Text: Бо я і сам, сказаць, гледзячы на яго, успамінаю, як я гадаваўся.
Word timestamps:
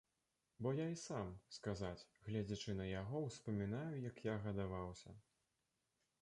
Бо 0.61 0.69
я 0.77 0.85
і 0.93 0.95
сам, 1.01 1.27
сказаць, 1.57 2.07
гледзячы 2.29 2.75
на 2.79 2.87
яго, 2.93 3.21
успамінаю, 3.27 3.95
як 4.09 4.23
я 4.31 4.35
гадаваўся. 4.49 5.15